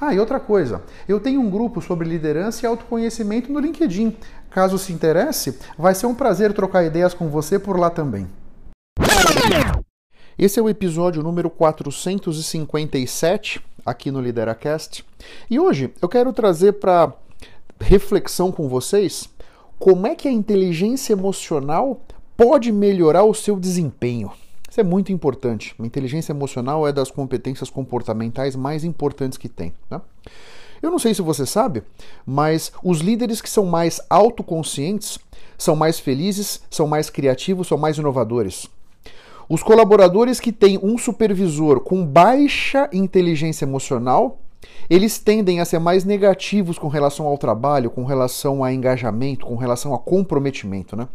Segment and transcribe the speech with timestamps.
[0.00, 4.16] Ah, e outra coisa, eu tenho um grupo sobre liderança e autoconhecimento no LinkedIn.
[4.48, 8.26] Caso se interesse, vai ser um prazer trocar ideias com você por lá também.
[10.38, 15.04] Esse é o episódio número 457 aqui no Lideracast.
[15.50, 17.12] E hoje eu quero trazer para
[17.78, 19.28] reflexão com vocês
[19.78, 22.00] como é que a inteligência emocional
[22.38, 24.32] pode melhorar o seu desempenho.
[24.70, 25.74] Isso é muito importante.
[25.78, 29.72] A inteligência emocional é das competências comportamentais mais importantes que tem.
[29.90, 30.00] Né?
[30.80, 31.82] Eu não sei se você sabe,
[32.24, 35.18] mas os líderes que são mais autoconscientes
[35.58, 38.66] são mais felizes, são mais criativos, são mais inovadores.
[39.48, 44.38] Os colaboradores que têm um supervisor com baixa inteligência emocional,
[44.88, 49.56] eles tendem a ser mais negativos com relação ao trabalho, com relação a engajamento, com
[49.56, 51.08] relação a comprometimento, né?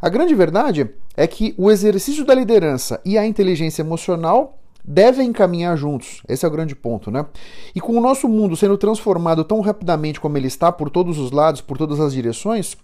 [0.00, 5.76] A grande verdade é que o exercício da liderança e a inteligência emocional devem caminhar
[5.76, 6.22] juntos.
[6.28, 7.26] Esse é o grande ponto, né?
[7.74, 11.30] E com o nosso mundo sendo transformado tão rapidamente como ele está por todos os
[11.30, 12.76] lados, por todas as direções,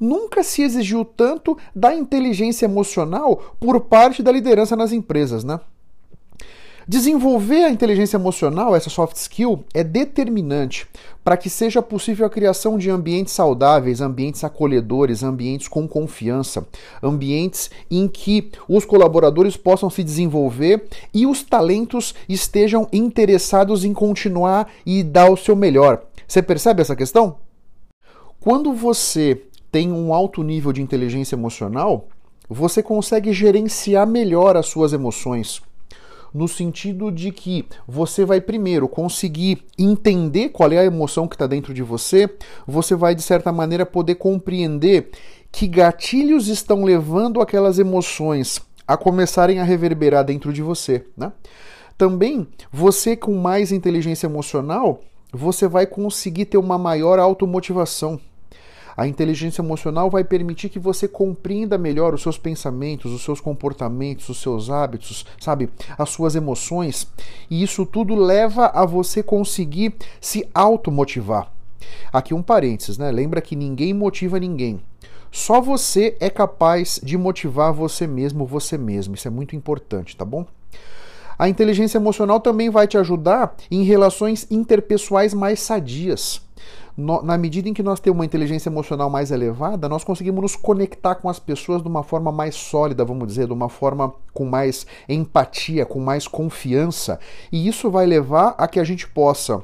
[0.00, 5.60] nunca se exigiu tanto da inteligência emocional por parte da liderança nas empresas, né?
[6.86, 10.86] Desenvolver a inteligência emocional, essa soft skill, é determinante
[11.22, 16.66] para que seja possível a criação de ambientes saudáveis, ambientes acolhedores, ambientes com confiança,
[17.00, 24.68] ambientes em que os colaboradores possam se desenvolver e os talentos estejam interessados em continuar
[24.84, 26.02] e dar o seu melhor.
[26.26, 27.36] Você percebe essa questão?
[28.40, 29.40] Quando você
[29.70, 32.08] tem um alto nível de inteligência emocional,
[32.48, 35.62] você consegue gerenciar melhor as suas emoções
[36.32, 41.46] no sentido de que você vai primeiro conseguir entender qual é a emoção que está
[41.46, 42.28] dentro de você,
[42.66, 45.10] você vai de certa maneira poder compreender
[45.50, 51.32] que gatilhos estão levando aquelas emoções a começarem a reverberar dentro de você, né?
[51.96, 58.18] Também você com mais inteligência emocional, você vai conseguir ter uma maior automotivação.
[58.96, 64.28] A inteligência emocional vai permitir que você compreenda melhor os seus pensamentos, os seus comportamentos,
[64.28, 65.70] os seus hábitos, sabe?
[65.96, 67.06] As suas emoções.
[67.50, 71.50] E isso tudo leva a você conseguir se automotivar.
[72.12, 73.10] Aqui um parênteses, né?
[73.10, 74.80] Lembra que ninguém motiva ninguém.
[75.30, 79.14] Só você é capaz de motivar você mesmo, você mesmo.
[79.14, 80.46] Isso é muito importante, tá bom?
[81.38, 86.42] A inteligência emocional também vai te ajudar em relações interpessoais mais sadias
[86.96, 90.56] no, na medida em que nós temos uma inteligência emocional mais elevada, nós conseguimos nos
[90.56, 94.44] conectar com as pessoas de uma forma mais sólida, vamos dizer, de uma forma com
[94.44, 97.18] mais empatia, com mais confiança.
[97.50, 99.62] E isso vai levar a que a gente possa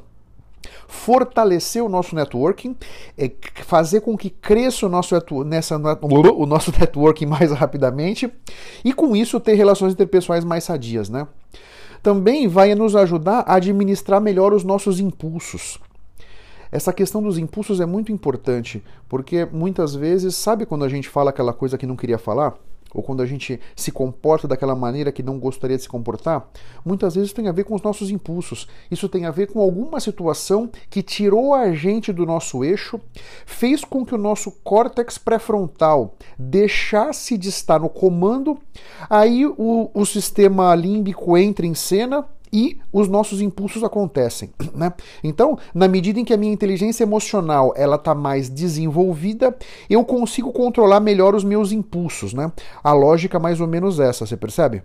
[0.87, 2.75] fortalecer o nosso networking,
[3.17, 3.31] é,
[3.63, 5.15] fazer com que cresça o nosso,
[5.45, 8.31] nessa, o nosso networking mais rapidamente
[8.83, 11.27] e com isso ter relações interpessoais mais sadias, né?
[12.01, 15.77] Também vai nos ajudar a administrar melhor os nossos impulsos.
[16.71, 21.31] Essa questão dos impulsos é muito importante, porque muitas vezes, sabe quando a gente fala
[21.31, 22.55] aquela coisa que não queria falar?
[22.93, 26.49] Ou quando a gente se comporta daquela maneira que não gostaria de se comportar,
[26.83, 28.67] muitas vezes tem a ver com os nossos impulsos.
[28.89, 32.99] Isso tem a ver com alguma situação que tirou a gente do nosso eixo,
[33.45, 38.57] fez com que o nosso córtex pré-frontal deixasse de estar no comando,
[39.09, 44.93] aí o, o sistema límbico entra em cena e os nossos impulsos acontecem, né?
[45.23, 49.55] Então, na medida em que a minha inteligência emocional ela está mais desenvolvida,
[49.89, 52.51] eu consigo controlar melhor os meus impulsos, né?
[52.83, 54.83] A lógica é mais ou menos essa, você percebe?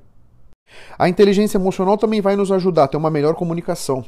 [0.99, 4.05] A inteligência emocional também vai nos ajudar a ter uma melhor comunicação.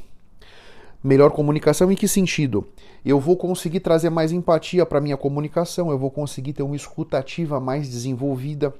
[1.02, 2.66] Melhor comunicação em que sentido?
[3.04, 7.60] Eu vou conseguir trazer mais empatia para minha comunicação, eu vou conseguir ter uma escutativa
[7.60, 8.74] mais desenvolvida,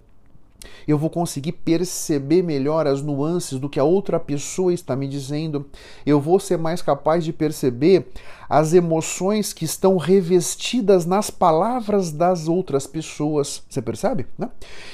[0.87, 5.67] eu vou conseguir perceber melhor as nuances do que a outra pessoa está me dizendo,
[6.05, 8.07] eu vou ser mais capaz de perceber
[8.49, 13.63] as emoções que estão revestidas nas palavras das outras pessoas.
[13.69, 14.27] Você percebe?
[14.39, 14.49] Né?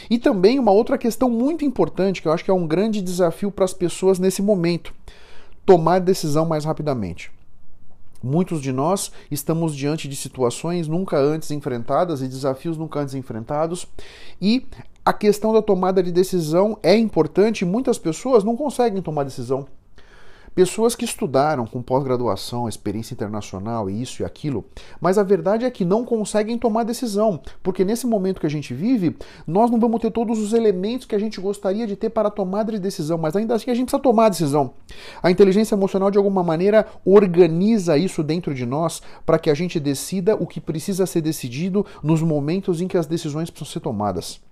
[0.09, 3.51] E também uma outra questão muito importante, que eu acho que é um grande desafio
[3.51, 4.95] para as pessoas nesse momento:
[5.67, 7.31] tomar decisão mais rapidamente.
[8.23, 13.85] Muitos de nós estamos diante de situações nunca antes enfrentadas e desafios nunca antes enfrentados,
[14.41, 14.65] e
[15.05, 19.67] a questão da tomada de decisão é importante e muitas pessoas não conseguem tomar decisão.
[20.55, 24.65] Pessoas que estudaram com pós-graduação, experiência internacional, isso e aquilo,
[25.01, 28.75] mas a verdade é que não conseguem tomar decisão, porque nesse momento que a gente
[28.75, 29.17] vive,
[29.47, 32.31] nós não vamos ter todos os elementos que a gente gostaria de ter para a
[32.31, 34.75] tomada de decisão, mas ainda assim a gente precisa tomar a decisão.
[35.23, 39.81] A inteligência emocional, de alguma maneira, organiza isso dentro de nós para que a gente
[39.81, 44.52] decida o que precisa ser decidido nos momentos em que as decisões precisam ser tomadas.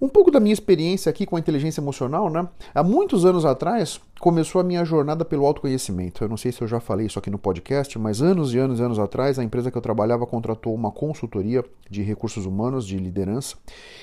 [0.00, 2.48] Um pouco da minha experiência aqui com a inteligência emocional, né?
[2.74, 6.24] Há muitos anos atrás começou a minha jornada pelo autoconhecimento.
[6.24, 8.80] Eu não sei se eu já falei isso aqui no podcast, mas anos e anos
[8.80, 12.96] e anos atrás, a empresa que eu trabalhava contratou uma consultoria de recursos humanos, de
[12.96, 13.56] liderança,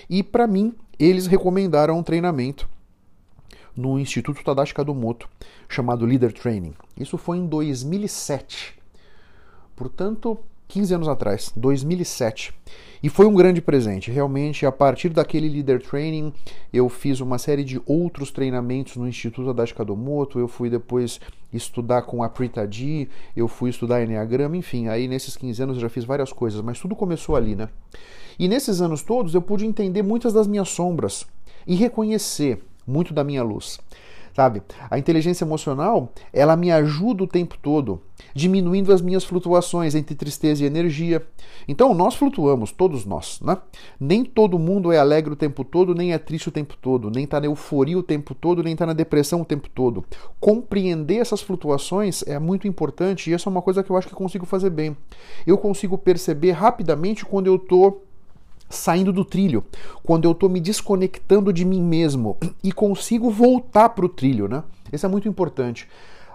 [0.08, 2.70] e para mim, eles recomendaram um treinamento
[3.76, 5.28] no Instituto Tadashi Kadomoto,
[5.68, 6.74] chamado Leader Training.
[6.96, 8.76] Isso foi em 2007.
[9.76, 12.54] Portanto, 15 anos atrás, 2007.
[13.02, 14.12] E foi um grande presente.
[14.12, 16.34] Realmente, a partir daquele Leader Training,
[16.74, 20.40] eu fiz uma série de outros treinamentos no Instituto Adachi Kadomoto.
[20.40, 21.20] Eu fui depois
[21.54, 24.88] estudar com a Prita D, eu fui estudar Enneagrama, enfim.
[24.88, 27.70] Aí nesses 15 anos eu já fiz várias coisas, mas tudo começou ali, né?
[28.38, 31.26] E nesses anos todos eu pude entender muitas das minhas sombras
[31.66, 33.80] e reconhecer muito da minha luz
[34.38, 34.62] sabe?
[34.88, 38.00] A inteligência emocional, ela me ajuda o tempo todo,
[38.36, 41.26] diminuindo as minhas flutuações entre tristeza e energia.
[41.68, 43.58] Então, nós flutuamos, todos nós, né?
[44.00, 47.24] Nem todo mundo é alegre o tempo todo, nem é triste o tempo todo, nem
[47.24, 50.06] está na euforia o tempo todo, nem está na depressão o tempo todo.
[50.40, 54.14] Compreender essas flutuações é muito importante e essa é uma coisa que eu acho que
[54.14, 54.96] consigo fazer bem.
[55.48, 58.07] Eu consigo perceber rapidamente quando eu estou
[58.70, 59.64] saindo do trilho,
[60.04, 64.64] quando eu estou me desconectando de mim mesmo e consigo voltar para o trilho, né?
[64.92, 65.88] Isso é muito importante.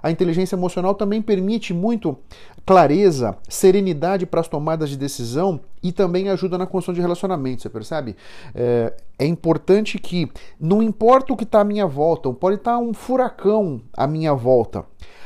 [0.02, 2.18] A inteligência emocional também permite muito
[2.66, 7.68] clareza, serenidade para as tomadas de decisão e também ajuda na construção de relacionamento, você
[7.68, 8.16] percebe?
[8.54, 12.78] É, é importante que, não importa o que está à minha volta, pode estar tá
[12.78, 14.84] um furacão à minha volta,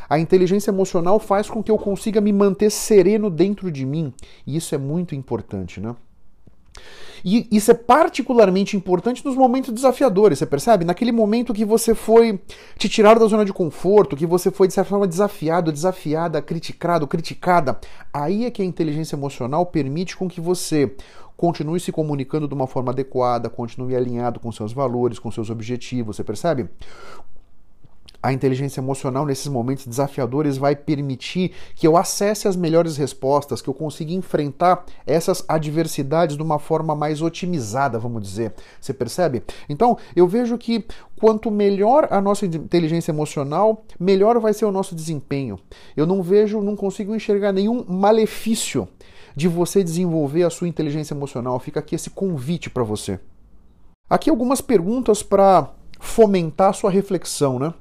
[0.09, 4.13] a inteligência emocional faz com que eu consiga me manter sereno dentro de mim
[4.47, 5.97] e isso é muito importante, né?
[7.25, 10.85] E isso é particularmente importante nos momentos desafiadores, você percebe?
[10.85, 12.41] Naquele momento que você foi
[12.79, 17.07] te tirar da zona de conforto, que você foi de certa forma desafiado, desafiada, criticado,
[17.07, 17.81] criticada,
[18.13, 20.95] aí é que a inteligência emocional permite com que você
[21.37, 26.17] continue se comunicando de uma forma adequada, continue alinhado com seus valores, com seus objetivos,
[26.17, 26.69] você percebe?
[28.27, 33.69] A inteligência emocional, nesses momentos desafiadores, vai permitir que eu acesse as melhores respostas, que
[33.69, 38.53] eu consiga enfrentar essas adversidades de uma forma mais otimizada, vamos dizer.
[38.81, 39.45] Você percebe?
[39.69, 40.85] Então, eu vejo que
[41.21, 45.57] quanto melhor a nossa inteligência emocional, melhor vai ser o nosso desempenho.
[45.97, 48.89] Eu não vejo, não consigo enxergar nenhum malefício
[49.37, 51.61] de você desenvolver a sua inteligência emocional.
[51.61, 53.21] Fica aqui esse convite para você.
[54.11, 55.71] Aqui algumas perguntas para
[56.01, 57.73] fomentar a sua reflexão, né?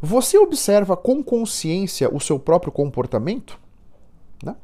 [0.00, 3.58] Você observa com consciência o seu próprio comportamento?
[4.42, 4.54] Né?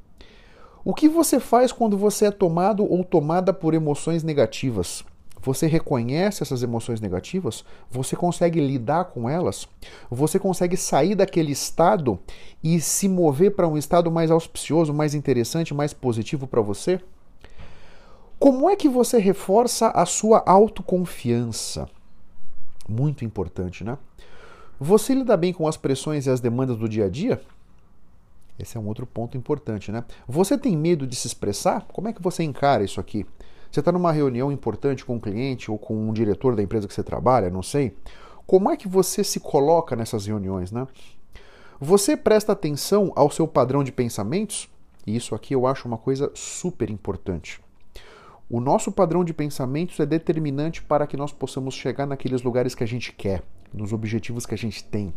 [0.84, 5.05] O que você faz quando você é tomado ou tomada por emoções negativas?
[5.44, 7.64] Você reconhece essas emoções negativas?
[7.91, 9.69] Você consegue lidar com elas?
[10.10, 12.19] Você consegue sair daquele estado
[12.62, 16.98] e se mover para um estado mais auspicioso, mais interessante, mais positivo para você?
[18.38, 21.88] Como é que você reforça a sua autoconfiança?
[22.88, 23.98] Muito importante, né?
[24.78, 27.40] Você lida bem com as pressões e as demandas do dia a dia?
[28.58, 30.04] Esse é um outro ponto importante, né?
[30.28, 31.86] Você tem medo de se expressar?
[31.93, 33.26] Como é que você encara isso aqui?
[33.70, 36.94] Você está numa reunião importante com um cliente ou com um diretor da empresa que
[36.94, 37.96] você trabalha, não sei.
[38.46, 40.86] Como é que você se coloca nessas reuniões, né?
[41.81, 44.69] Você presta atenção ao seu padrão de pensamentos?
[45.06, 47.60] E isso aqui eu acho uma coisa super importante.
[48.48, 52.84] O nosso padrão de pensamentos é determinante para que nós possamos chegar naqueles lugares que
[52.84, 53.43] a gente quer,
[53.74, 55.12] nos objetivos que a gente tem.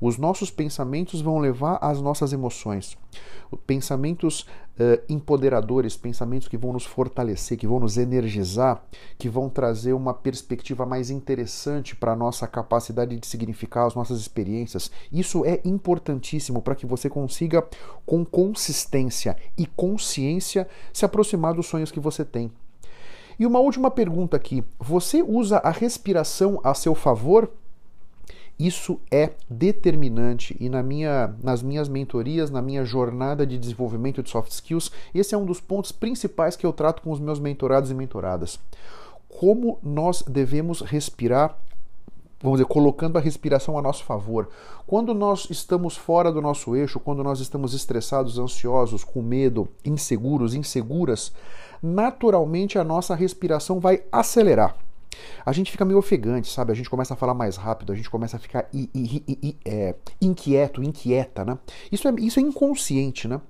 [0.00, 2.96] Os nossos pensamentos vão levar às nossas emoções.
[3.66, 4.42] Pensamentos
[4.78, 8.82] uh, empoderadores, pensamentos que vão nos fortalecer, que vão nos energizar,
[9.18, 14.20] que vão trazer uma perspectiva mais interessante para a nossa capacidade de significar as nossas
[14.20, 14.90] experiências.
[15.10, 17.66] Isso é importantíssimo para que você consiga,
[18.06, 22.52] com consistência e consciência, se aproximar dos sonhos que você tem.
[23.36, 27.50] E uma última pergunta aqui: você usa a respiração a seu favor?
[28.58, 34.30] Isso é determinante e na minha, nas minhas mentorias, na minha jornada de desenvolvimento de
[34.30, 37.90] soft skills, esse é um dos pontos principais que eu trato com os meus mentorados
[37.90, 38.58] e mentoradas.
[39.28, 41.56] Como nós devemos respirar
[42.40, 44.48] vamos dizer, colocando a respiração a nosso favor.
[44.86, 50.54] Quando nós estamos fora do nosso eixo, quando nós estamos estressados, ansiosos, com medo, inseguros,
[50.54, 51.32] inseguras,
[51.82, 54.76] naturalmente a nossa respiração vai acelerar.
[55.44, 56.72] A gente fica meio ofegante, sabe?
[56.72, 59.56] A gente começa a falar mais rápido, a gente começa a ficar i, i, i,
[59.64, 61.58] é, inquieto, inquieta, né?
[61.90, 63.40] Isso é, isso é inconsciente, né?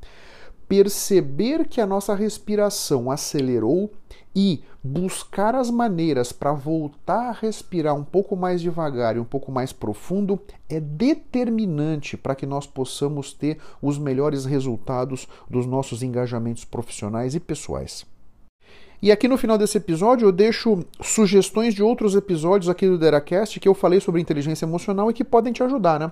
[0.68, 3.90] Perceber que a nossa respiração acelerou
[4.36, 9.50] e buscar as maneiras para voltar a respirar um pouco mais devagar e um pouco
[9.50, 16.64] mais profundo é determinante para que nós possamos ter os melhores resultados dos nossos engajamentos
[16.64, 18.06] profissionais e pessoais.
[19.00, 23.60] E aqui no final desse episódio eu deixo sugestões de outros episódios aqui do Deracast
[23.60, 26.10] que eu falei sobre inteligência emocional e que podem te ajudar, né?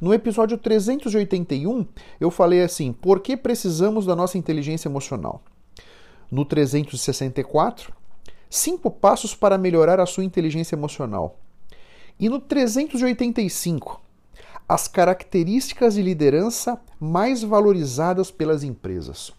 [0.00, 1.86] No episódio 381
[2.18, 5.42] eu falei assim: por que precisamos da nossa inteligência emocional?
[6.30, 7.92] No 364,
[8.48, 11.38] cinco passos para melhorar a sua inteligência emocional.
[12.18, 14.00] E no 385,
[14.66, 19.34] as características de liderança mais valorizadas pelas empresas.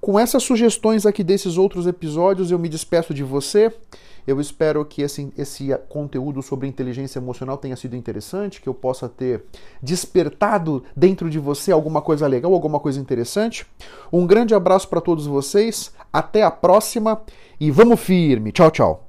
[0.00, 3.72] Com essas sugestões aqui desses outros episódios, eu me despeço de você.
[4.26, 9.08] Eu espero que esse, esse conteúdo sobre inteligência emocional tenha sido interessante, que eu possa
[9.08, 9.44] ter
[9.82, 13.66] despertado dentro de você alguma coisa legal, alguma coisa interessante.
[14.12, 17.22] Um grande abraço para todos vocês, até a próxima
[17.58, 18.52] e vamos firme.
[18.52, 19.04] Tchau, tchau.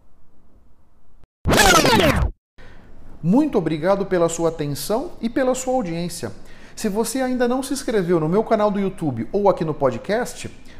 [3.22, 6.32] Muito obrigado pela sua atenção e pela sua audiência.
[6.74, 10.50] Se você ainda não se inscreveu no meu canal do YouTube ou aqui no podcast,